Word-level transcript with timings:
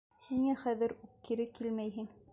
Ниңә 0.29 0.55
хәҙер 0.61 0.95
үк 0.97 1.13
кире 1.29 1.49
килмәйһең? 1.61 2.13